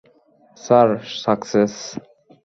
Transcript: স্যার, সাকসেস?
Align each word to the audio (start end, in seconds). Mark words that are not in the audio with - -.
স্যার, 0.57 0.89
সাকসেস? 1.21 1.73